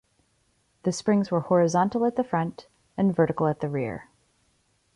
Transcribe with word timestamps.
The 0.81 0.91
springs 0.91 1.29
were 1.29 1.41
horizontal 1.41 2.07
at 2.07 2.15
the 2.15 2.23
front 2.23 2.65
and 2.97 3.15
vertical 3.15 3.45
at 3.45 3.59
the 3.59 3.69
rear. 3.69 4.09